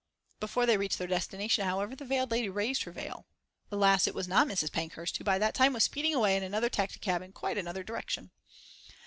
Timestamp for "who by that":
5.17-5.53